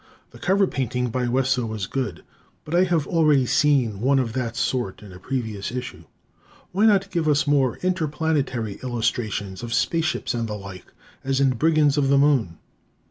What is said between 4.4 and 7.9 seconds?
sort in a previous issue. Why not give us more